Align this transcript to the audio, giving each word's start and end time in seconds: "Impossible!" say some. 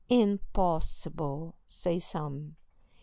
"Impossible!" 0.09 1.53
say 1.67 1.99
some. 1.99 2.55